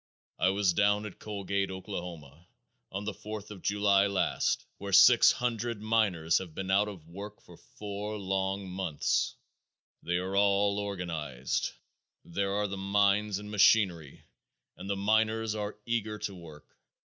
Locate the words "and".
13.37-13.51, 14.75-14.89